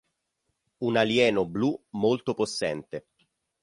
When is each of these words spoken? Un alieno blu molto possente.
Un 0.87 0.95
alieno 0.97 1.45
blu 1.47 1.79
molto 1.91 2.33
possente. 2.33 3.05